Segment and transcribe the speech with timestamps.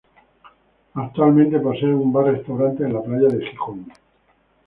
[0.95, 3.85] Actualmente posee un bar-restaurante en la playa de Gijón.